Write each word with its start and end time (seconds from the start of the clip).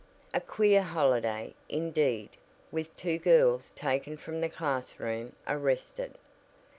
A 0.33 0.41
queer 0.41 0.81
holiday, 0.81 1.53
indeed, 1.69 2.31
with 2.71 2.97
two 2.97 3.19
girls 3.19 3.69
taken 3.75 4.17
from 4.17 4.41
the 4.41 4.49
classroom 4.49 5.35
arrested! 5.47 6.15